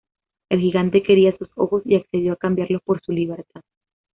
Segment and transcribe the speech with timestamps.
[0.49, 3.61] El gigante quería esos ojos y accedió a cambiarlos por su libertad.